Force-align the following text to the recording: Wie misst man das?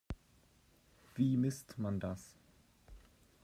Wie 1.13 1.37
misst 1.37 1.77
man 1.77 1.99
das? 1.99 2.35